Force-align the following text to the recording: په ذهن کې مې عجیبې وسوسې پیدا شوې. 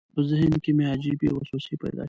په 0.13 0.19
ذهن 0.29 0.53
کې 0.63 0.71
مې 0.77 0.85
عجیبې 0.95 1.29
وسوسې 1.33 1.73
پیدا 1.81 1.97
شوې. 1.97 1.99